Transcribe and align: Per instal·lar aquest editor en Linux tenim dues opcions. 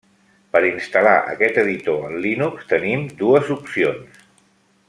Per 0.55 0.61
instal·lar 0.69 1.11
aquest 1.33 1.59
editor 1.65 2.01
en 2.09 2.17
Linux 2.25 2.67
tenim 2.75 3.07
dues 3.23 3.55
opcions. 3.61 4.21